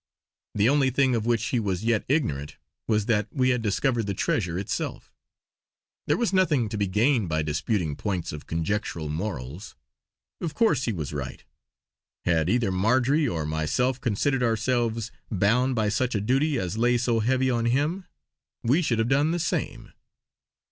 [0.55, 2.57] The only thing of which he was yet ignorant,
[2.87, 5.13] was that we had discovered the treasure itself.
[6.07, 9.75] There was nothing to be gained by disputing points of conjectural morals.
[10.41, 11.43] Of course he was right;
[12.25, 17.19] had either Marjory or myself considered ourselves bound by such a duty as lay so
[17.19, 18.05] heavy on him
[18.63, 19.91] we should have done the same.